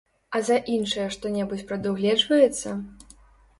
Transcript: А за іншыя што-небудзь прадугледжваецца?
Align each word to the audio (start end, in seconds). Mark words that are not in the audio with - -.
А 0.37 0.39
за 0.47 0.55
іншыя 0.75 1.03
што-небудзь 1.17 1.63
прадугледжваецца? 1.73 2.69